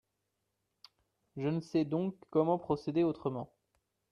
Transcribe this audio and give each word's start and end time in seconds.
Je 1.37 1.47
ne 1.47 1.59
sais 1.59 1.85
donc 1.85 2.15
comment 2.31 2.57
procéder 2.57 3.03
autrement. 3.03 3.53